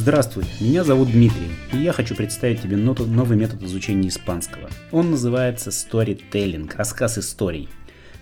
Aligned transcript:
Здравствуй, 0.00 0.44
меня 0.60 0.82
зовут 0.82 1.12
Дмитрий, 1.12 1.50
и 1.74 1.76
я 1.76 1.92
хочу 1.92 2.16
представить 2.16 2.62
тебе 2.62 2.78
новый 2.78 3.36
метод 3.36 3.62
изучения 3.64 4.08
испанского. 4.08 4.70
Он 4.92 5.10
называется 5.10 5.68
Storytelling, 5.68 6.72
рассказ 6.74 7.18
историй. 7.18 7.68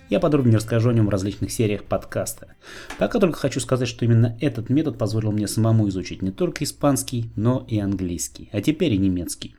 Я 0.09 0.19
подробнее 0.19 0.57
расскажу 0.57 0.89
о 0.89 0.93
нем 0.93 1.05
в 1.05 1.09
различных 1.09 1.53
сериях 1.53 1.85
подкаста. 1.85 2.55
Пока 2.97 3.17
только 3.19 3.39
хочу 3.39 3.61
сказать, 3.61 3.87
что 3.87 4.03
именно 4.03 4.37
этот 4.41 4.69
метод 4.69 4.97
позволил 4.97 5.31
мне 5.31 5.47
самому 5.47 5.87
изучить 5.87 6.21
не 6.21 6.31
только 6.31 6.65
испанский, 6.65 7.31
но 7.37 7.65
и 7.69 7.79
английский, 7.79 8.49
а 8.51 8.59
теперь 8.59 8.95
и 8.95 8.97
немецкий. 8.97 9.55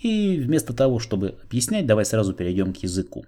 И 0.00 0.38
вместо 0.38 0.72
того, 0.72 1.00
чтобы 1.00 1.34
объяснять, 1.42 1.84
давай 1.84 2.04
сразу 2.04 2.32
перейдем 2.32 2.72
к 2.72 2.76
языку. 2.76 3.26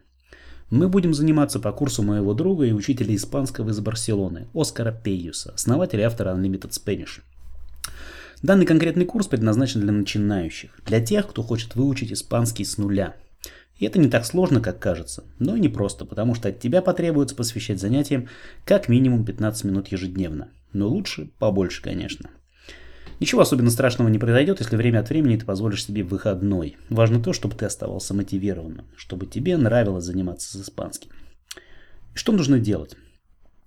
Мы 0.70 0.88
будем 0.88 1.12
заниматься 1.12 1.58
по 1.58 1.72
курсу 1.72 2.04
моего 2.04 2.34
друга 2.34 2.66
и 2.66 2.72
учителя 2.72 3.16
испанского 3.16 3.70
из 3.70 3.80
Барселоны, 3.80 4.46
Оскара 4.54 4.92
Пейюса, 4.92 5.50
основателя 5.54 6.06
автора 6.06 6.36
Unlimited 6.36 6.70
Spanish. 6.70 7.20
Данный 8.42 8.66
конкретный 8.66 9.04
курс 9.04 9.28
предназначен 9.28 9.80
для 9.82 9.92
начинающих, 9.92 10.76
для 10.84 11.00
тех, 11.00 11.28
кто 11.28 11.44
хочет 11.44 11.76
выучить 11.76 12.12
испанский 12.12 12.64
с 12.64 12.76
нуля. 12.76 13.14
И 13.78 13.86
это 13.86 14.00
не 14.00 14.08
так 14.08 14.26
сложно, 14.26 14.60
как 14.60 14.80
кажется, 14.80 15.22
но 15.38 15.54
и 15.54 15.60
не 15.60 15.68
просто, 15.68 16.04
потому 16.04 16.34
что 16.34 16.48
от 16.48 16.58
тебя 16.58 16.82
потребуется 16.82 17.36
посвящать 17.36 17.80
занятиям 17.80 18.28
как 18.64 18.88
минимум 18.88 19.24
15 19.24 19.64
минут 19.64 19.88
ежедневно. 19.88 20.48
Но 20.72 20.88
лучше 20.88 21.30
побольше, 21.38 21.82
конечно. 21.82 22.30
Ничего 23.20 23.42
особенно 23.42 23.70
страшного 23.70 24.08
не 24.08 24.18
произойдет, 24.18 24.58
если 24.58 24.74
время 24.74 24.98
от 24.98 25.08
времени 25.08 25.36
ты 25.36 25.46
позволишь 25.46 25.84
себе 25.84 26.02
выходной. 26.02 26.76
Важно 26.90 27.22
то, 27.22 27.32
чтобы 27.32 27.54
ты 27.54 27.66
оставался 27.66 28.12
мотивированным, 28.12 28.86
чтобы 28.96 29.26
тебе 29.26 29.56
нравилось 29.56 30.04
заниматься 30.04 30.58
с 30.58 30.60
испанским. 30.60 31.12
Что 32.12 32.32
нужно 32.32 32.58
делать? 32.58 32.96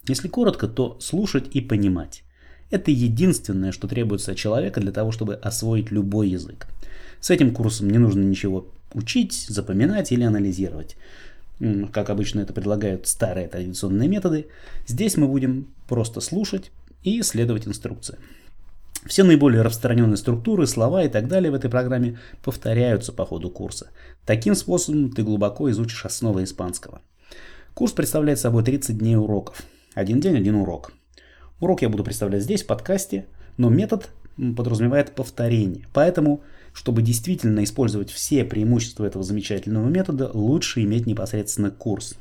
Если 0.06 0.28
коротко, 0.28 0.68
то 0.68 1.00
слушать 1.00 1.48
и 1.56 1.62
понимать. 1.62 2.25
Это 2.72 2.92
единственное, 2.92 3.72
что 3.72 3.88
требуется 3.88 4.32
от 4.32 4.38
человека 4.38 4.82
для 4.82 4.92
того, 4.92 5.12
чтобы 5.12 5.36
освоить 5.36 5.92
любой 5.92 6.30
язык. 6.30 6.68
С 7.20 7.30
этим 7.30 7.54
курсом 7.54 7.90
не 7.90 7.98
нужно 7.98 8.22
ничего 8.22 8.68
учить, 8.94 9.34
запоминать 9.50 10.12
или 10.12 10.24
анализировать. 10.24 10.96
Как 11.92 12.10
обычно 12.10 12.42
это 12.42 12.54
предлагают 12.54 13.08
старые 13.08 13.48
традиционные 13.48 14.10
методы, 14.10 14.48
здесь 14.88 15.16
мы 15.16 15.28
будем 15.28 15.68
просто 15.88 16.20
слушать 16.20 16.72
и 17.04 17.22
следовать 17.22 17.68
инструкции. 17.68 18.18
Все 19.06 19.24
наиболее 19.24 19.62
распространенные 19.62 20.18
структуры, 20.18 20.66
слова 20.66 21.04
и 21.04 21.10
так 21.10 21.28
далее 21.28 21.52
в 21.52 21.56
этой 21.56 21.70
программе 21.70 22.18
повторяются 22.44 23.14
по 23.14 23.26
ходу 23.26 23.52
курса. 23.52 23.88
Таким 24.26 24.56
способом 24.56 25.12
ты 25.12 25.22
глубоко 25.22 25.70
изучишь 25.70 26.06
основы 26.06 26.44
испанского. 26.44 27.02
Курс 27.76 27.92
представляет 27.92 28.40
собой 28.40 28.64
30 28.64 28.98
дней 28.98 29.16
уроков. 29.16 29.62
Один 29.94 30.20
день, 30.20 30.38
один 30.38 30.56
урок. 30.56 30.92
Урок 31.60 31.82
я 31.82 31.90
буду 31.90 32.04
представлять 32.04 32.44
здесь, 32.44 32.64
в 32.64 32.68
подкасте, 32.68 33.26
но 33.58 33.70
метод 33.70 34.10
подразумевает 34.58 35.16
повторение. 35.16 35.88
Поэтому, 35.94 36.42
чтобы 36.74 37.02
действительно 37.02 37.64
использовать 37.64 38.12
все 38.12 38.44
преимущества 38.44 39.06
этого 39.06 39.24
замечательного 39.24 39.88
метода, 39.88 40.30
лучше 40.34 40.84
иметь 40.84 41.06
непосредственно 41.06 41.72
курс. 41.72 42.16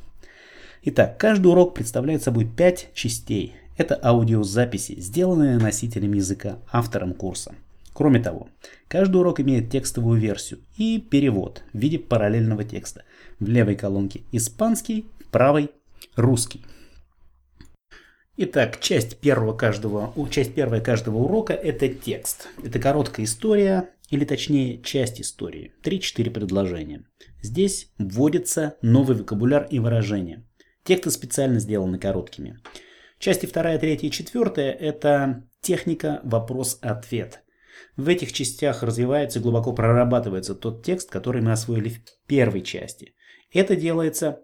Итак, 0.82 1.18
каждый 1.18 1.48
урок 1.48 1.74
представляет 1.74 2.22
собой 2.22 2.44
5 2.44 2.90
частей. 2.94 3.54
Это 3.76 3.98
аудиозаписи, 4.00 5.00
сделанные 5.00 5.58
носителем 5.58 6.12
языка, 6.12 6.58
автором 6.70 7.12
курса. 7.12 7.54
Кроме 7.92 8.20
того, 8.20 8.48
каждый 8.86 9.16
урок 9.16 9.40
имеет 9.40 9.70
текстовую 9.70 10.20
версию 10.20 10.60
и 10.76 11.00
перевод 11.00 11.62
в 11.72 11.78
виде 11.78 11.98
параллельного 11.98 12.62
текста. 12.62 13.02
В 13.40 13.48
левой 13.48 13.74
колонке 13.74 14.22
испанский, 14.30 15.06
в 15.20 15.28
правой 15.30 15.70
русский. 16.14 16.60
Итак, 18.36 18.80
часть, 18.80 19.18
первого 19.20 19.56
каждого, 19.56 20.12
часть 20.28 20.54
первая 20.54 20.80
каждого 20.80 21.18
урока– 21.18 21.52
это 21.54 21.88
текст. 21.88 22.48
Это 22.64 22.80
короткая 22.80 23.26
история, 23.26 23.90
или 24.10 24.24
точнее 24.24 24.82
часть 24.82 25.20
истории. 25.20 25.72
3-4 25.84 26.30
предложения. 26.30 27.04
Здесь 27.42 27.92
вводится 27.96 28.76
новый 28.82 29.16
вокабуляр 29.16 29.68
и 29.70 29.78
выражения. 29.78 30.44
Тексты 30.82 31.12
специально 31.12 31.60
сделаны 31.60 32.00
короткими. 32.00 32.58
Части 33.20 33.46
2, 33.46 33.78
3 33.78 33.94
и 33.94 34.10
4– 34.10 34.50
это 34.80 35.48
техника 35.60 36.20
вопрос-ответ. 36.24 37.44
В 37.96 38.08
этих 38.08 38.32
частях 38.32 38.82
развивается 38.82 39.38
и 39.38 39.42
глубоко 39.42 39.72
прорабатывается 39.72 40.56
тот 40.56 40.84
текст, 40.84 41.08
который 41.08 41.40
мы 41.40 41.52
освоили 41.52 41.90
в 41.90 42.00
первой 42.26 42.62
части. 42.62 43.14
Это 43.52 43.76
делается, 43.76 44.40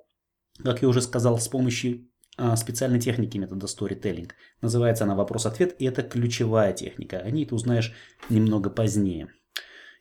как 0.62 0.81
я 0.83 0.89
уже 0.89 1.03
сказал, 1.03 1.41
с 1.41 1.49
помощью 1.49 2.09
специальной 2.57 3.01
техники 3.01 3.37
метода 3.37 3.67
storytelling. 3.67 4.31
Называется 4.63 5.05
она 5.05 5.15
вопрос-ответ, 5.15 5.77
и 5.79 5.85
это 5.85 6.03
ключевая 6.03 6.73
техника. 6.73 7.19
О 7.19 7.31
ней 7.31 7.45
ты 7.45 7.55
узнаешь 7.55 7.93
немного 8.31 8.71
позднее. 8.71 9.29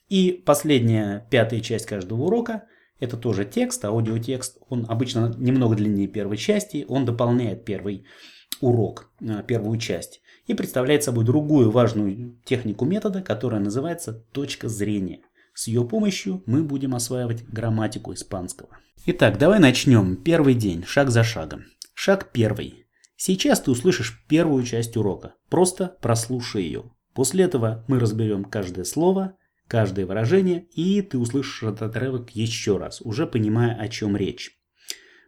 И 0.09 0.31
последняя, 0.45 1.27
пятая 1.29 1.59
часть 1.59 1.85
каждого 1.85 2.23
урока– 2.23 2.63
это 2.99 3.15
тоже 3.15 3.45
текст, 3.45 3.85
аудиотекст. 3.85 4.57
Он 4.67 4.85
обычно 4.89 5.33
немного 5.37 5.75
длиннее 5.75 6.07
первой 6.07 6.37
части, 6.37 6.85
он 6.87 7.05
дополняет 7.05 7.63
первый 7.63 8.05
урок, 8.61 9.11
а, 9.21 9.41
первую 9.43 9.77
часть. 9.79 10.21
И 10.47 10.53
представляет 10.53 11.03
собой 11.03 11.23
другую 11.23 11.71
важную 11.71 12.39
технику 12.43 12.85
метода, 12.85 13.21
которая 13.21 13.61
называется 13.61 14.13
точка 14.13 14.67
зрения. 14.67 15.21
С 15.53 15.67
ее 15.67 15.87
помощью 15.87 16.43
мы 16.45 16.63
будем 16.63 16.95
осваивать 16.95 17.43
грамматику 17.43 18.13
испанского. 18.13 18.69
Итак, 19.05 19.37
давай 19.37 19.59
начнем. 19.59 20.17
Первый 20.17 20.55
день, 20.55 20.83
шаг 20.83 21.09
за 21.09 21.23
шагом. 21.23 21.65
Шаг 22.01 22.31
первый. 22.31 22.87
Сейчас 23.17 23.59
ты 23.59 23.71
услышишь 23.71 24.25
первую 24.29 24.63
часть 24.63 24.95
урока. 24.95 25.35
Просто 25.49 25.97
прослушай 26.01 26.63
ее. 26.63 26.95
После 27.13 27.43
этого 27.43 27.83
мы 27.89 27.99
разберем 27.99 28.45
каждое 28.45 28.85
слово, 28.85 29.37
каждое 29.67 30.05
выражение, 30.05 30.63
и 30.67 31.01
ты 31.01 31.17
услышишь 31.17 31.63
этот 31.63 31.81
отрывок 31.81 32.29
еще 32.29 32.77
раз, 32.77 33.01
уже 33.01 33.27
понимая, 33.27 33.75
о 33.75 33.89
чем 33.89 34.15
речь. 34.15 34.57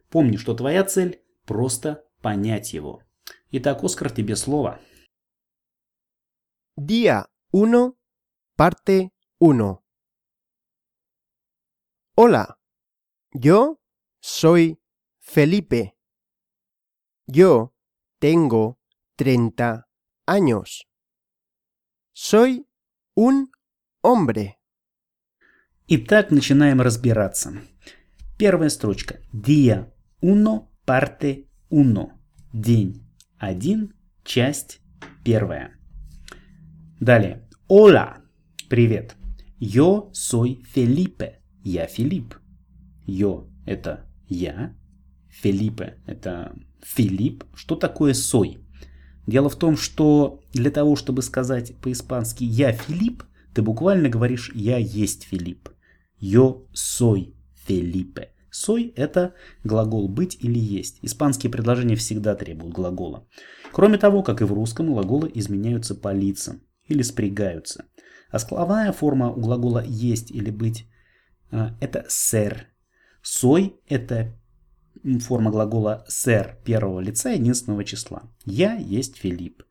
Помни, 0.09 0.37
что 0.37 0.53
твоя 0.53 0.85
цель– 0.85 1.21
просто 1.45 2.05
понять 2.21 2.71
его. 2.71 3.03
Итак, 3.49 3.83
Оскар, 3.83 4.09
тебе 4.09 4.37
слово. 4.37 4.79
Día 6.79 7.25
1, 7.51 7.91
parte 8.55 9.11
1. 9.41 9.77
Hola, 12.15 12.55
yo 13.33 13.75
soy 14.21 14.79
Felipe. 15.19 16.00
Yo 17.33 17.73
tengo 18.19 18.77
30 19.15 19.87
años. 20.25 20.85
Soy 22.11 22.67
un 23.15 23.51
hombre. 24.01 24.57
Итак, 25.87 26.31
начинаем 26.31 26.81
разбираться. 26.81 27.53
Первая 28.37 28.67
строчка. 28.67 29.21
Día 29.31 29.93
1, 30.19 30.67
parte 30.83 31.47
1. 31.69 32.19
День 32.51 33.07
1, 33.39 33.93
часть 34.25 34.81
1. 35.23 35.79
Далее. 36.99 37.47
Hola. 37.69 38.25
Привет. 38.67 39.15
Yo 39.57 40.11
soy 40.11 40.63
Felipe. 40.63 41.39
Я 41.63 41.87
Филипп. 41.87 42.35
Yo– 43.07 43.49
это 43.65 44.05
я. 44.27 44.75
Филиппе– 45.29 45.97
это 46.05 46.53
Филипп. 46.83 47.43
Что 47.55 47.75
такое 47.75 48.13
сой? 48.13 48.59
Дело 49.27 49.49
в 49.49 49.55
том, 49.55 49.77
что 49.77 50.41
для 50.53 50.71
того, 50.71 50.95
чтобы 50.95 51.21
сказать 51.21 51.75
по-испански 51.77 52.43
«я 52.43 52.71
Филипп», 52.73 53.23
ты 53.53 53.61
буквально 53.61 54.09
говоришь 54.09 54.51
«я 54.53 54.77
есть 54.77 55.23
Филипп». 55.23 55.69
«Yo 56.19 56.67
soy 56.73 57.33
Felipe». 57.67 58.27
«Сой»– 58.49 58.93
это 58.95 59.33
глагол 59.63 60.09
«быть» 60.09 60.37
или 60.41 60.59
«есть». 60.59 60.99
Испанские 61.01 61.51
предложения 61.51 61.95
всегда 61.95 62.35
требуют 62.35 62.73
глагола. 62.73 63.27
Кроме 63.71 63.97
того, 63.97 64.23
как 64.23 64.41
и 64.41 64.45
в 64.45 64.51
русском, 64.51 64.91
глаголы 64.91 65.31
изменяются 65.33 65.95
по 65.95 66.11
лицам 66.11 66.61
или 66.87 67.01
спрягаются. 67.01 67.85
А 68.29 68.39
складная 68.39 68.91
форма 68.91 69.31
у 69.31 69.39
глагола 69.39 69.83
«есть» 69.85 70.31
или 70.31 70.49
«быть»– 70.49 70.85
это 71.51 72.05
«ser». 72.09 72.63
«Сой»– 73.21 73.79
это 73.87 74.33
форма 75.19 75.51
глагола 75.51 76.05
«ser» 76.09 76.55
первого 76.63 76.99
лица 76.99 77.31
единственного 77.31 77.83
числа. 77.83 78.29
Я 78.45 78.75
есть 78.75 79.17
Филипп. 79.17 79.63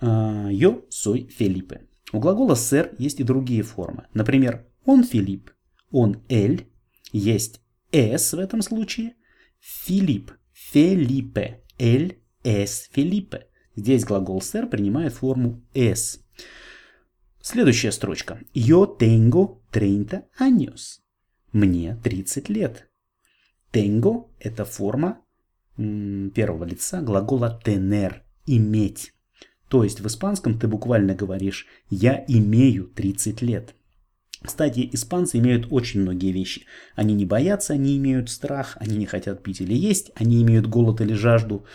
Yo 0.00 0.84
soy 0.88 1.28
Felipe. 1.38 1.86
У 2.12 2.18
глагола 2.18 2.54
«ser» 2.54 2.94
есть 2.98 3.20
и 3.20 3.24
другие 3.24 3.62
формы. 3.62 4.06
Например, 4.14 4.66
он 4.84 5.04
Филипп, 5.04 5.50
он 5.90 6.24
Эль, 6.28 6.68
есть 7.12 7.60
S 7.92 8.32
в 8.32 8.38
этом 8.38 8.62
случае, 8.62 9.14
Филипп, 9.58 10.32
Фелипе, 10.52 11.62
Эль, 11.78 12.22
S, 12.44 12.88
Филиппе. 12.92 13.46
Здесь 13.76 14.04
глагол 14.04 14.40
ser 14.40 14.66
принимает 14.66 15.12
форму 15.12 15.62
S. 15.74 16.20
Следующая 17.40 17.92
строчка. 17.92 18.40
Yo 18.54 18.98
tengo 18.98 19.62
30 19.70 20.28
años. 20.38 21.00
Мне 21.52 21.96
30 22.02 22.48
лет. 22.48 22.89
Tengo– 23.72 24.28
это 24.40 24.64
форма 24.64 25.20
первого 25.76 26.64
лица 26.64 27.00
глагола 27.00 27.60
tener– 27.64 28.22
иметь. 28.46 29.12
То 29.68 29.84
есть 29.84 30.00
в 30.00 30.06
испанском 30.06 30.58
ты 30.58 30.66
буквально 30.66 31.14
говоришь 31.14 31.66
«я 31.88 32.24
имею 32.26 32.88
30 32.88 33.42
лет». 33.42 33.74
Кстати, 34.42 34.88
испанцы 34.92 35.38
имеют 35.38 35.66
очень 35.70 36.00
многие 36.00 36.32
вещи. 36.32 36.64
Они 36.96 37.14
не 37.14 37.26
боятся, 37.26 37.74
они 37.74 37.98
имеют 37.98 38.30
страх, 38.30 38.76
они 38.80 38.96
не 38.96 39.04
хотят 39.04 39.42
пить 39.42 39.60
или 39.60 39.74
есть, 39.74 40.12
они 40.14 40.42
имеют 40.42 40.66
голод 40.66 41.02
или 41.02 41.12
жажду, 41.12 41.66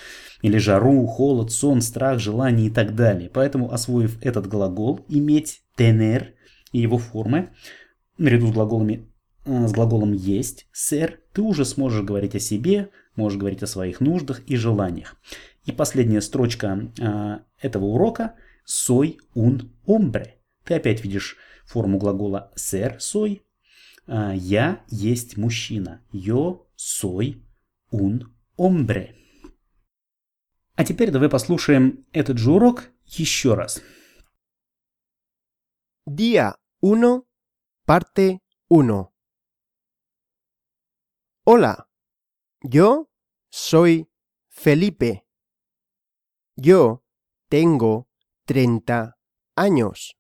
или 0.42 0.58
жару, 0.58 1.06
холод, 1.06 1.52
сон, 1.52 1.82
страх, 1.82 2.20
желание 2.20 2.68
и 2.68 2.72
так 2.72 2.96
далее. 2.96 3.30
Поэтому, 3.30 3.72
освоив 3.72 4.18
этот 4.22 4.48
глагол 4.48 5.06
«иметь», 5.10 5.62
«tener» 5.78 6.30
и 6.72 6.80
его 6.80 6.98
формы, 6.98 7.52
наряду 8.18 8.48
с 8.48 8.52
глаголами 8.52 9.12
с 9.46 9.72
глаголом 9.72 10.14
есть, 10.14 10.68
сэр, 10.72 11.22
ты 11.34 11.42
уже 11.42 11.66
сможешь 11.66 12.04
говорить 12.04 12.36
о 12.36 12.40
себе, 12.40 12.90
можешь 13.16 13.38
говорить 13.40 13.64
о 13.64 13.68
своих 13.68 14.02
нуждах 14.02 14.42
и 14.48 14.56
желаниях. 14.56 15.16
И 15.66 15.72
последняя 15.72 16.22
строчка 16.22 16.92
э, 17.00 17.40
этого 17.60 17.86
урока 17.86 18.36
soy 18.68 19.18
un 19.36 19.72
hombre. 19.86 20.34
Ты 20.64 20.76
опять 20.76 21.04
видишь 21.04 21.38
форму 21.66 21.98
глагола 21.98 22.52
ser 22.56 22.98
soy. 22.98 23.42
А, 24.08 24.34
я 24.34 24.84
есть 24.90 25.38
мужчина. 25.38 26.02
Yo 26.12 26.66
soy 26.78 27.44
un 27.92 28.24
hombre. 28.58 29.16
А 30.76 30.84
теперь 30.84 31.12
давай 31.12 31.30
послушаем 31.30 32.06
этот 32.12 32.38
же 32.38 32.52
урок 32.52 32.90
еще 33.06 33.54
раз. 33.54 33.82
Día 36.08 36.56
1, 36.82 37.24
parte 37.86 38.40
1. 38.70 39.15
Hola, 41.48 41.88
yo 42.64 43.08
soy 43.52 44.10
Felipe. 44.50 45.28
Yo 46.56 47.04
tengo 47.50 48.08
30 48.48 49.16
años. 49.56 50.18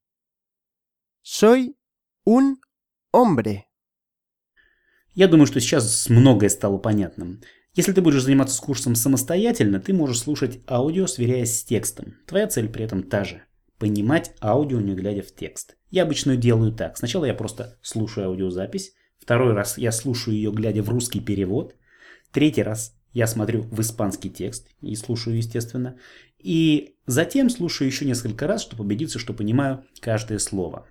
Soy 1.24 1.80
un 2.25 2.62
hombre. 3.12 3.66
Я 5.16 5.27
думаю, 5.27 5.48
что 5.48 5.60
сейчас 5.60 6.07
многое 6.10 6.50
стало 6.50 6.77
понятным. 6.77 7.42
Если 7.74 7.92
ты 7.92 8.04
будешь 8.04 8.21
заниматься 8.21 8.62
курсом 8.62 8.94
самостоятельно, 8.94 9.80
ты 9.80 9.94
можешь 9.94 10.19
слушать 10.19 10.62
аудио, 10.69 11.07
сверяясь 11.07 11.57
с 11.57 11.63
текстом. 11.63 12.18
Твоя 12.28 12.45
цель 12.45 12.69
при 12.69 12.86
этом 12.86 13.01
та 13.01 13.24
же– 13.24 13.42
понимать 13.80 14.36
аудио, 14.42 14.80
не 14.80 14.94
глядя 14.94 15.24
в 15.24 15.33
текст. 15.33 15.75
Я 15.89 16.04
обычно 16.04 16.38
делаю 16.38 16.71
так. 16.71 16.98
Сначала 16.98 17.25
я 17.25 17.33
просто 17.33 17.80
слушаю 17.81 18.28
аудиозапись, 18.28 18.94
второй 19.25 19.54
раз 19.54 19.77
я 19.77 19.92
слушаю 19.92 20.36
ее, 20.36 20.51
глядя 20.51 20.83
в 20.83 20.89
русский 20.89 21.19
перевод, 21.19 21.75
третий 22.31 22.63
раз 22.63 22.95
я 23.12 23.27
смотрю 23.27 23.63
в 23.63 23.81
испанский 23.81 24.30
текст 24.30 24.68
и 24.81 24.95
слушаю, 24.95 25.38
естественно, 25.38 25.98
и 26.38 26.95
затем 27.07 27.50
слушаю 27.50 27.88
еще 27.88 28.06
несколько 28.06 28.48
раз, 28.48 28.62
чтобы 28.62 28.83
убедиться, 28.83 29.18
что 29.18 29.33
понимаю 29.33 29.83
каждое 30.00 30.38
слово. 30.38 30.88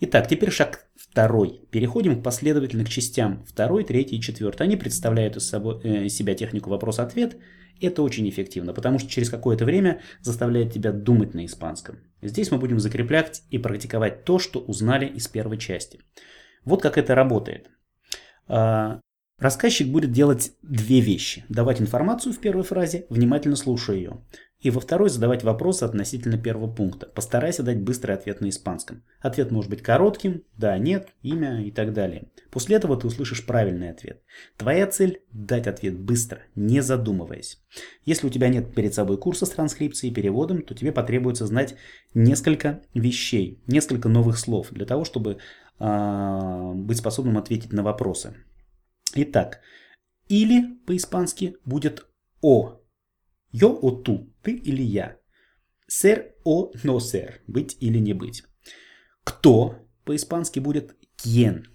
Итак, 0.00 0.26
теперь 0.26 0.50
шаг 0.50 0.86
второй. 0.96 1.60
Переходим 1.70 2.20
к 2.20 2.88
частям 2.88 3.44
второй, 3.44 3.84
третий 3.84 4.16
и 4.16 4.20
четвертый. 4.20 4.62
Они 4.62 4.76
представляют 4.76 5.36
из 5.36 5.48
собой, 5.48 5.80
э, 5.84 6.08
себя 6.08 6.34
технику 6.34 6.70
вопрос-ответ. 6.70 7.36
Это 7.80 8.02
очень 8.02 8.28
эффективно, 8.28 8.74
потому 8.74 8.98
что 8.98 9.08
через 9.08 9.30
какое-то 9.30 9.64
время 9.64 10.00
заставляет 10.22 10.72
тебя 10.72 10.90
думать 10.90 11.34
на 11.34 11.44
испанском. 11.44 12.00
Здесь 12.20 12.50
мы 12.50 12.58
будем 12.58 12.80
закреплять 12.80 13.42
и 13.50 13.58
практиковать 13.58 14.24
то, 14.24 14.40
что 14.40 14.58
узнали 14.58 15.06
из 15.06 15.28
первой 15.28 15.58
части. 15.58 16.00
Вот 16.64 16.82
как 16.82 16.98
это 16.98 17.14
работает. 17.14 17.70
А, 18.46 19.00
рассказчик 19.38 19.88
будет 19.88 20.12
делать 20.12 20.52
две 20.62 21.00
вещи. 21.00 21.44
Давать 21.48 21.80
информацию 21.80 22.32
в 22.32 22.38
первой 22.38 22.64
фразе, 22.64 23.06
внимательно 23.08 23.56
слушая 23.56 23.96
ее. 23.96 24.20
И 24.62 24.70
во 24.70 24.78
второй 24.78 25.10
задавать 25.10 25.42
вопросы 25.42 25.82
относительно 25.82 26.38
первого 26.38 26.72
пункта. 26.72 27.06
Постарайся 27.06 27.64
дать 27.64 27.80
быстрый 27.80 28.12
ответ 28.12 28.40
на 28.40 28.48
испанском. 28.48 29.02
Ответ 29.20 29.50
может 29.50 29.68
быть 29.68 29.82
коротким, 29.82 30.44
да, 30.56 30.78
нет, 30.78 31.08
имя 31.22 31.66
и 31.66 31.72
так 31.72 31.92
далее. 31.92 32.28
После 32.52 32.76
этого 32.76 32.96
ты 32.96 33.08
услышишь 33.08 33.44
правильный 33.44 33.90
ответ. 33.90 34.22
Твоя 34.56 34.86
цель– 34.86 35.22
дать 35.32 35.66
ответ 35.66 35.98
быстро, 35.98 36.42
не 36.54 36.80
задумываясь. 36.80 37.60
Если 38.04 38.24
у 38.24 38.30
тебя 38.30 38.48
нет 38.48 38.72
перед 38.72 38.94
собой 38.94 39.18
курса 39.18 39.46
с 39.46 39.50
транскрипцией 39.50 40.12
и 40.12 40.14
переводом, 40.14 40.62
то 40.62 40.74
тебе 40.74 40.92
потребуется 40.92 41.46
знать 41.46 41.74
несколько 42.14 42.82
вещей, 42.94 43.60
несколько 43.66 44.08
новых 44.08 44.38
слов 44.38 44.68
для 44.70 44.86
того, 44.86 45.04
чтобы 45.04 45.38
быть 45.78 46.98
способным 46.98 47.38
ответить 47.38 47.72
на 47.72 47.82
вопросы. 47.82 48.36
Итак, 49.14 49.60
или 50.28 50.74
по-испански 50.86 51.56
будет 51.64 52.06
«о», 52.40 52.82
Yo 53.52 53.78
o 53.82 54.02
tú, 54.02 54.32
ты 54.42 54.52
или 54.52 54.82
я. 54.82 55.18
Ser 55.86 56.34
o 56.44 56.72
no 56.84 56.98
ser, 57.00 57.42
быть 57.46 57.76
или 57.80 57.98
не 57.98 58.14
быть. 58.14 58.44
Кто 59.24 59.86
по-испански 60.04 60.58
будет 60.58 60.96
quién. 61.16 61.66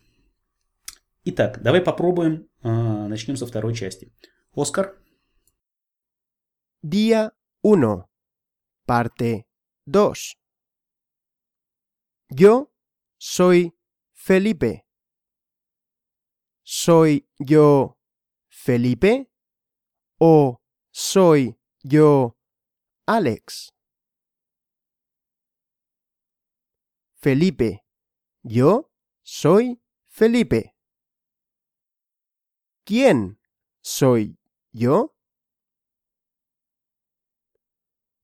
Итак, 1.23 1.61
давай 1.61 1.81
попробуем. 1.81 2.49
А, 2.61 3.07
начнем 3.07 3.35
со 3.35 3.45
второй 3.45 3.75
части. 3.75 4.11
Оскар. 4.55 4.99
Día 6.81 7.31
1, 7.61 8.05
parte 8.85 9.45
2. 9.85 10.13
Yo 12.29 12.69
soy 13.19 13.71
Felipe. 14.27 14.85
¿Soy 16.61 17.29
yo 17.39 17.97
Felipe? 18.49 19.31
¿O 20.19 20.61
soy 20.91 21.57
yo, 21.81 22.37
Alex. 23.05 23.73
Felipe. 27.15 27.85
Yo 28.43 28.91
soy 29.23 29.81
Felipe. 30.09 30.75
¿Quién 32.83 33.39
soy 33.79 34.37
yo? 34.73 35.15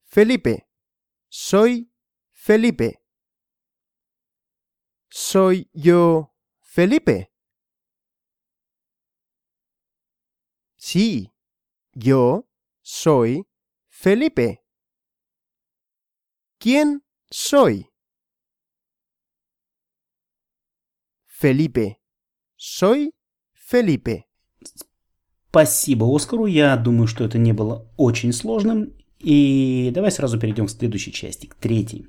Felipe. 0.03 0.67
Soy 1.29 1.89
Felipe. 2.33 3.02
¿Soy 5.15 5.69
yo 5.73 6.33
Felipe? 6.59 7.29
Sí, 10.75 11.31
yo 11.93 12.49
soy 12.81 13.45
Felipe. 13.89 14.63
¿Quién 16.57 17.03
soy? 17.29 17.91
Фелипе. 21.27 21.99
Soy 22.57 23.13
Фелипе. 23.51 24.25
Спасибо 25.49 26.07
Оскару. 26.15 26.47
Я 26.47 26.75
думаю, 26.75 27.05
что 27.05 27.23
это 27.23 27.37
не 27.37 27.53
было 27.53 27.87
очень 27.97 28.33
сложным. 28.33 28.97
И 29.19 29.91
давай 29.93 30.11
сразу 30.11 30.39
перейдем 30.39 30.65
к 30.65 30.71
следующей 30.71 31.13
части, 31.13 31.45
к 31.45 31.53
третьей. 31.53 32.07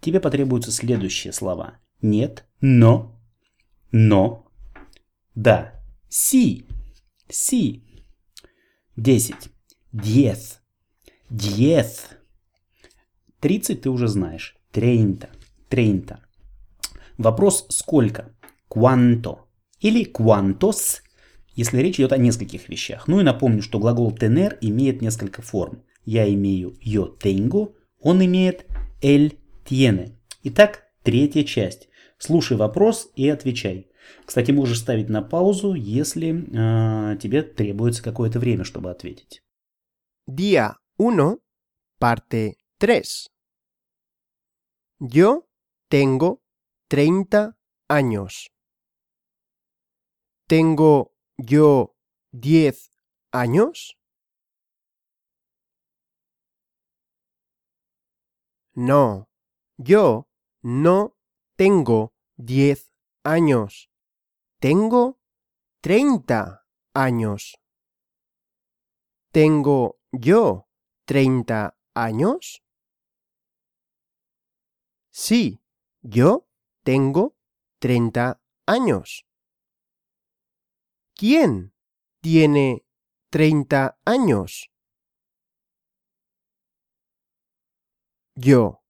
Тебе 0.00 0.20
потребуются 0.20 0.70
следующие 0.70 1.32
слова. 1.32 1.83
Нет, 2.02 2.46
но, 2.60 3.20
но, 3.92 4.46
да, 5.34 5.72
си, 6.08 6.66
си. 7.30 7.84
Десять. 8.96 9.50
Диез. 9.92 10.60
Диез. 11.30 12.10
30 13.40 13.82
ты 13.82 13.90
уже 13.90 14.08
знаешь. 14.08 14.56
Трейнта. 14.70 15.30
Трейнта. 15.68 16.20
Вопрос 17.18 17.66
сколько? 17.70 18.32
Quanto. 18.68 19.38
Или 19.80 20.04
quantos, 20.04 21.02
если 21.56 21.78
речь 21.78 21.96
идет 21.96 22.12
о 22.12 22.18
нескольких 22.18 22.68
вещах. 22.68 23.08
Ну 23.08 23.20
и 23.20 23.24
напомню, 23.24 23.62
что 23.62 23.80
глагол 23.80 24.12
tener 24.12 24.56
имеет 24.60 25.02
несколько 25.02 25.42
форм. 25.42 25.82
Я 26.04 26.32
имею 26.32 26.76
yo 26.80 27.18
tengo, 27.18 27.74
он 28.00 28.24
имеет 28.24 28.66
él 29.02 29.38
tiene. 29.64 30.16
Итак, 30.44 30.83
третья 31.04 31.44
часть. 31.44 31.88
Слушай 32.18 32.56
вопрос 32.56 33.12
и 33.14 33.28
отвечай. 33.28 33.90
Кстати, 34.24 34.50
можешь 34.50 34.80
ставить 34.80 35.08
на 35.08 35.22
паузу, 35.22 35.74
если 35.74 36.30
э, 36.32 37.16
тебе 37.18 37.42
требуется 37.42 38.02
какое-то 38.02 38.40
время, 38.40 38.64
чтобы 38.64 38.90
ответить. 38.90 39.42
Día 40.26 40.76
1, 40.98 41.38
parte 41.98 42.56
3. 42.78 43.28
Yo 45.00 45.46
tengo 45.88 46.42
30 46.88 47.56
años. 47.88 48.50
¿Tengo 50.46 51.12
yo 51.36 51.94
10 52.32 52.90
años? 53.32 53.96
No, 58.76 59.28
yo 59.78 60.26
no 60.64 61.14
tengo 61.56 62.14
10 62.36 62.90
años. 63.22 63.90
Tengo 64.60 65.20
30 65.82 66.66
años. 66.94 67.60
¿Tengo 69.30 70.00
yo 70.10 70.66
30 71.04 71.76
años? 71.94 72.62
Sí, 75.10 75.60
yo 76.00 76.48
tengo 76.82 77.36
30 77.78 78.40
años. 78.64 79.26
¿Quién 81.14 81.74
tiene 82.22 82.86
30 83.28 83.98
años? 84.06 84.70
Yo. 88.34 88.80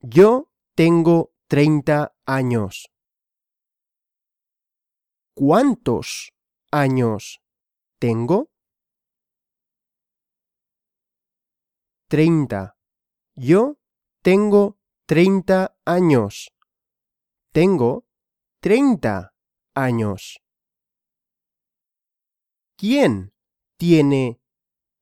Yo 0.00 0.52
tengo 0.76 1.32
30 1.48 2.14
años. 2.26 2.92
¿Cuántos 5.34 6.34
años 6.70 7.40
tengo? 7.98 8.50
30. 12.08 12.76
Yo 13.36 13.78
tengo 14.22 14.76
30 15.06 15.78
años. 15.86 16.52
Tengo 17.52 18.04
30 18.60 19.32
años. 19.74 20.42
¿Quién 22.76 23.32
tiene 23.78 24.42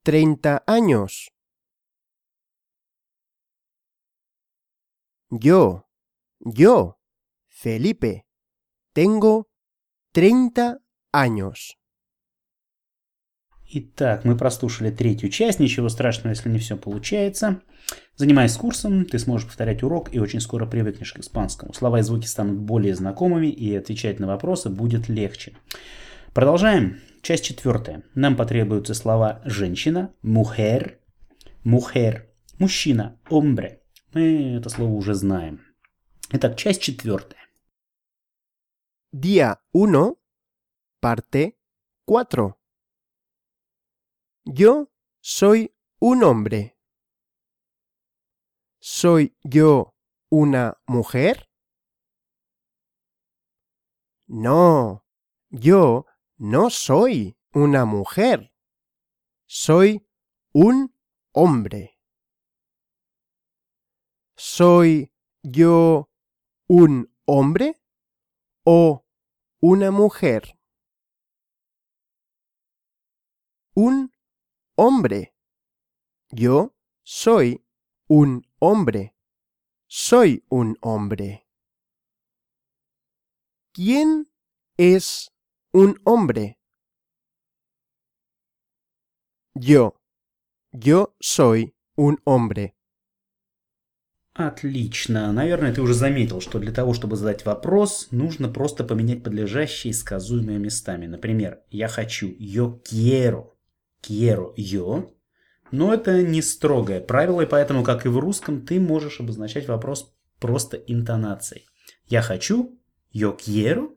30 0.05 0.63
años? 0.69 1.34
Yo, 5.41 5.89
yo, 6.39 7.01
Felipe, 7.49 8.25
tengo 8.93 9.49
30 10.13 10.79
años. 11.13 11.77
Итак, 13.67 14.25
мы 14.25 14.37
прослушали 14.37 14.93
третью 14.93 15.31
часть. 15.31 15.59
Ничего 15.59 15.89
страшного, 15.89 16.31
если 16.35 16.51
не 16.51 16.61
все 16.61 16.77
получается. 16.77 17.63
Занимаясь 18.15 18.57
курсом, 18.57 19.07
ты 19.07 19.19
сможешь 19.19 19.49
повторять 19.49 19.83
урок 19.83 20.15
и 20.15 20.21
очень 20.21 20.41
скоро 20.41 20.67
привыкнешь 20.67 21.13
к 21.13 21.19
испанскому. 21.19 21.75
Слова 21.75 21.99
и 21.99 22.03
звуки 22.03 22.27
станут 22.27 22.61
более 22.61 22.95
знакомыми, 22.95 23.49
и 23.49 23.75
отвечать 23.75 24.21
на 24.21 24.29
вопросы 24.29 24.71
будет 24.71 25.09
легче. 25.09 25.57
Продолжаем. 26.33 27.01
Часть 27.23 27.45
четвертая. 27.45 28.05
Нам 28.15 28.37
потребуются 28.37 28.95
слова 28.95 29.43
«женщина», 29.45 30.15
«mujer», 30.23 31.01
«mujer», 31.65 32.29
«мужчина», 32.61 33.19
«hombre». 33.29 33.81
Мы 34.14 34.56
это 34.56 34.70
слово 34.70 34.92
уже 34.94 35.14
знаем. 35.14 35.66
Итак, 36.32 36.58
часть 36.58 36.82
четвертая. 36.82 37.48
Día 39.12 39.60
1, 39.74 40.16
parte 41.00 41.58
4. 42.06 42.56
Yo 44.46 44.88
soy 45.20 45.76
un 46.00 46.24
hombre. 46.24 46.78
¿Soy 48.80 49.36
yo 49.44 49.96
una 50.30 50.80
mujer? 50.88 51.50
No, 54.28 55.06
yo 55.50 56.06
no 56.38 56.70
soy 56.70 57.38
una 57.52 57.86
mujer. 57.86 58.54
Soy 59.46 60.08
un 60.54 60.96
hombre. 61.32 61.93
¿Soy 64.37 65.13
yo 65.43 66.11
un 66.67 67.09
hombre 67.25 67.81
o 68.65 69.07
una 69.61 69.93
mujer? 69.93 70.59
Un 73.75 74.13
hombre. 74.77 75.37
Yo 76.31 76.75
soy 77.05 77.65
un 78.09 78.45
hombre. 78.59 79.15
Soy 79.87 80.45
un 80.49 80.77
hombre. 80.81 81.47
¿Quién 83.73 84.33
es 84.77 85.33
un 85.73 86.01
hombre? 86.05 86.59
Yo. 89.55 90.01
Yo 90.73 91.15
soy 91.21 91.77
un 91.97 92.21
hombre. 92.25 92.77
Отлично. 94.35 95.33
Наверное, 95.33 95.73
ты 95.73 95.81
уже 95.81 95.95
заметил, 95.95 96.41
что 96.41 96.59
для 96.59 96.73
того, 96.73 96.93
чтобы 96.93 97.15
задать 97.15 97.45
вопрос, 97.45 98.09
нужно 98.11 98.49
просто 98.49 98.83
поменять 98.83 99.23
подлежащие 99.23 99.95
сказуемые 99.95 100.59
местами. 100.59 101.07
Например, 101.07 101.61
я 101.71 101.87
хочу 101.87 102.29
yo 102.29 102.81
quiero, 102.83 103.53
quiero 104.03 104.53
yo. 104.57 105.13
Но 105.71 105.95
это 105.95 106.21
не 106.23 106.43
строгое 106.43 107.01
правило, 107.01 107.43
и 107.43 107.47
поэтому, 107.47 107.85
как 107.85 108.07
и 108.07 108.09
в 108.09 108.19
русском, 108.19 108.67
ты 108.67 108.81
можешь 108.81 109.21
обозначать 109.21 109.69
вопрос 109.69 110.13
просто 110.41 110.79
интонацией. 110.79 111.67
Я 112.07 112.21
хочу, 112.21 112.77
yo 113.15 113.39
quiero. 113.39 113.91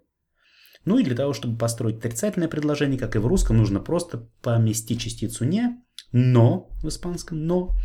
Ну 0.86 1.00
и 1.00 1.03
для 1.03 1.15
того, 1.15 1.34
чтобы 1.34 1.58
построить 1.58 1.98
отрицательное 1.98 2.48
предложение, 2.48 3.00
как 3.00 3.15
и 3.15 3.20
в 3.20 3.25
русском, 3.25 3.58
нужно 3.58 3.79
просто 3.79 4.29
поместить 4.44 5.01
частицу 5.01 5.46
не, 5.46 5.84
но 6.12 6.70
в 6.84 6.88
испанском 6.88 7.46
но 7.46 7.75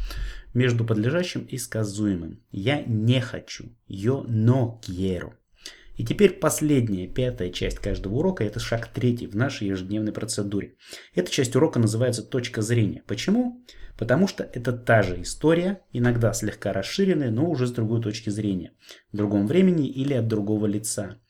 между 0.54 0.85
подлежащим 0.85 1.42
и 1.42 1.59
сказуемым. 1.59 2.42
Я 2.50 2.82
не 2.82 3.21
хочу. 3.21 3.76
Yo 3.88 4.26
no 4.26 4.80
quiero. 4.80 5.32
И 5.97 6.04
теперь 6.04 6.38
последняя, 6.38 7.06
пятая 7.06 7.50
часть 7.50 7.78
каждого 7.78 8.14
урока, 8.14 8.44
это 8.44 8.59
шаг 8.59 8.88
третий 8.88 9.26
в 9.26 9.37
нашей 9.37 9.68
ежедневной 9.68 10.12
процедуре. 10.12 10.76
Эта 11.14 11.30
часть 11.30 11.54
урока 11.54 11.78
называется 11.78 12.23
«Точка 12.23 12.62
зрения». 12.62 13.02
Почему? 13.06 13.62
Потому 13.99 14.26
что 14.26 14.42
это 14.42 14.73
та 14.73 15.02
же 15.02 15.21
история, 15.21 15.82
иногда 15.92 16.32
слегка 16.32 16.73
расширенная, 16.73 17.30
но 17.30 17.49
уже 17.49 17.66
с 17.66 17.73
другой 17.73 18.00
точки 18.00 18.30
зрения, 18.30 18.73
в 19.12 19.16
другом 19.16 19.47
времени 19.47 19.87
или 19.87 20.14
от 20.14 20.28
другого 20.28 20.66
лица. 20.66 21.21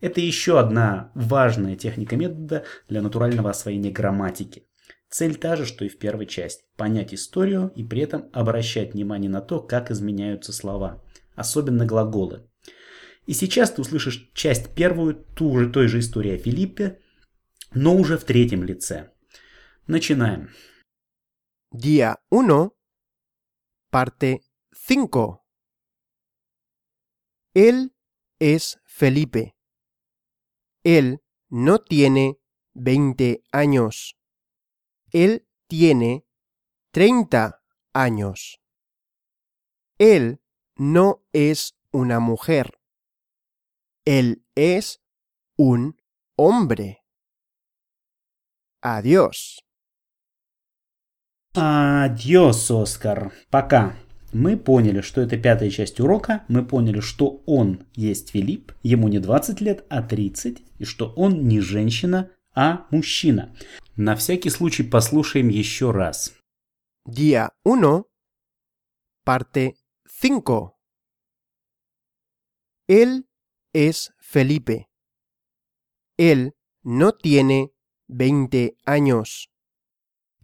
Это 0.00 0.20
еще 0.20 0.58
одна 0.58 1.12
важная 1.14 1.76
техника 1.76 2.16
метода 2.16 2.64
для 2.88 3.02
натурального 3.02 3.50
освоения 3.50 3.90
грамматики. 3.90 4.67
Цель 5.10 5.36
та 5.36 5.56
же, 5.56 5.64
что 5.64 5.84
и 5.84 5.88
в 5.88 5.98
первой 5.98 6.26
части– 6.26 6.64
понять 6.76 7.14
историю 7.14 7.72
и 7.74 7.82
при 7.82 8.02
этом 8.02 8.28
обращать 8.32 8.92
внимание 8.92 9.30
на 9.30 9.40
то, 9.40 9.60
как 9.60 9.90
изменяются 9.90 10.52
слова, 10.52 11.02
особенно 11.34 11.86
глаголы. 11.86 12.48
И 13.24 13.32
сейчас 13.32 13.70
ты 13.70 13.80
услышишь 13.80 14.30
часть 14.34 14.74
первую 14.74 15.14
ту 15.14 15.58
же, 15.58 15.70
той 15.70 15.88
же 15.88 16.00
истории 16.00 16.34
о 16.34 16.38
Филиппе, 16.38 17.00
но 17.72 17.96
уже 17.96 18.18
в 18.18 18.24
третьем 18.24 18.64
лице. 18.64 19.12
Начинаем. 19.86 20.50
Día 21.72 22.16
1, 22.30 22.70
parte 23.90 24.40
5. 24.72 25.40
Él 27.54 27.92
es 28.38 28.78
Felipe. 28.84 29.54
Él 30.84 31.18
no 31.50 31.78
tiene 31.78 32.38
20 32.74 33.42
años. 33.52 34.17
Él 35.12 35.46
tiene 35.68 36.24
30 36.92 37.62
años. 37.92 38.60
Él 39.98 40.40
no 40.76 41.24
es 41.32 41.74
una 41.92 42.20
mujer. 42.20 42.78
Él 44.04 44.44
es 44.54 45.00
un 45.56 45.96
hombre. 46.36 47.02
Adiós. 48.80 49.58
Адьос, 51.54 52.70
Оскар. 52.70 53.32
Пока. 53.50 53.96
Мы 54.32 54.56
поняли, 54.58 55.00
что 55.00 55.22
это 55.22 55.38
пятая 55.38 55.70
часть 55.70 56.00
урока. 56.00 56.44
Мы 56.48 56.64
поняли, 56.64 57.00
что 57.00 57.42
он 57.46 57.86
есть 57.94 58.30
Филипп. 58.30 58.72
Ему 58.82 59.08
не 59.08 59.18
20 59.18 59.60
лет, 59.62 59.84
а 59.88 60.02
30. 60.02 60.58
И 60.78 60.84
что 60.84 61.12
он 61.16 61.48
не 61.48 61.60
женщина, 61.60 62.30
а 62.54 62.86
мужчина. 62.90 63.54
На 63.97 64.15
всякий 64.15 64.49
случай 64.49 64.83
послушаем 64.83 65.49
еще 65.49 65.91
раз. 65.91 66.33
Día 67.05 67.49
1, 67.63 68.05
parte 69.23 69.75
5. 70.07 70.73
Él 72.87 73.27
es 73.73 74.13
Felipe. 74.19 74.89
Él 76.17 76.53
no 76.83 77.11
tiene 77.13 77.73
20 78.07 78.77
años. 78.85 79.49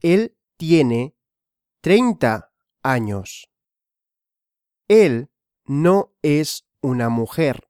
Él 0.02 0.38
tiene 0.58 1.16
30 1.82 2.52
años. 2.84 3.50
Él 4.88 5.30
no 5.66 6.14
es 6.22 6.66
una 6.82 7.10
mujer. 7.10 7.70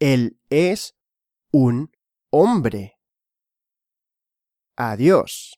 Él 0.00 0.38
es 0.50 0.96
un 1.52 1.92
hombre. 2.30 2.97
Adiós. 4.79 5.55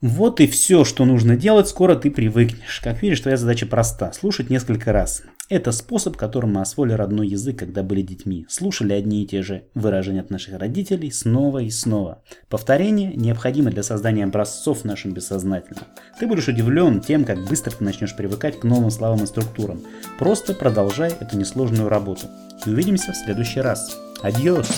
Вот 0.00 0.40
и 0.40 0.46
все, 0.46 0.84
что 0.84 1.04
нужно 1.04 1.36
делать, 1.36 1.68
скоро 1.68 1.94
ты 1.94 2.10
привыкнешь. 2.10 2.80
Как 2.82 3.02
видишь, 3.02 3.20
твоя 3.20 3.36
задача 3.36 3.66
проста– 3.66 4.10
слушать 4.14 4.48
несколько 4.48 4.92
раз. 4.92 5.22
Это 5.50 5.70
способ, 5.72 6.16
которым 6.16 6.54
мы 6.54 6.62
освоили 6.62 6.94
родной 6.94 7.28
язык, 7.28 7.58
когда 7.58 7.82
были 7.82 8.00
детьми. 8.00 8.46
Слушали 8.48 8.94
одни 8.94 9.22
и 9.22 9.26
те 9.26 9.42
же 9.42 9.64
выражения 9.74 10.20
от 10.20 10.30
наших 10.30 10.58
родителей 10.58 11.10
снова 11.10 11.58
и 11.58 11.68
снова. 11.68 12.22
Повторение 12.48 13.12
необходимо 13.14 13.70
для 13.70 13.82
создания 13.82 14.24
образцов 14.24 14.80
в 14.80 14.84
нашем 14.84 15.12
бессознательном. 15.12 15.84
Ты 16.18 16.26
будешь 16.26 16.48
удивлен 16.48 17.00
тем, 17.00 17.26
как 17.26 17.44
быстро 17.46 17.72
ты 17.72 17.84
начнешь 17.84 18.16
привыкать 18.16 18.60
к 18.60 18.64
новым 18.64 18.90
словам 18.90 19.24
и 19.24 19.26
структурам. 19.26 19.82
Просто 20.18 20.54
продолжай 20.54 21.12
эту 21.20 21.36
несложную 21.36 21.90
работу. 21.90 22.28
И 22.64 22.70
увидимся 22.70 23.12
в 23.12 23.16
следующий 23.16 23.60
раз. 23.60 23.98
Адьос! 24.22 24.70